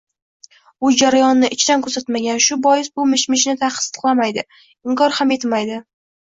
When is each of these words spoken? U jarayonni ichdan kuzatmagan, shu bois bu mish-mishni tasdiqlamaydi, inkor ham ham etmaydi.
U 0.87 0.89
jarayonni 1.01 1.49
ichdan 1.55 1.83
kuzatmagan, 1.87 2.41
shu 2.45 2.57
bois 2.67 2.89
bu 2.95 3.05
mish-mishni 3.11 3.55
tasdiqlamaydi, 3.61 4.47
inkor 4.91 5.17
ham 5.21 5.23
ham 5.29 5.37
etmaydi. 5.39 5.79